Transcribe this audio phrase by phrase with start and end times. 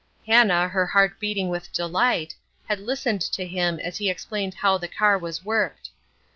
[0.25, 2.33] Hannah, her heart beating with delight,
[2.67, 5.91] had listened to him as he explained how the car was worked.